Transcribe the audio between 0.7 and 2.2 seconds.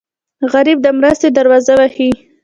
د مرستې دروازه وهي